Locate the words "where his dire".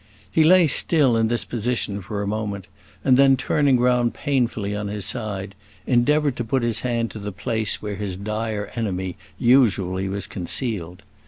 7.83-8.71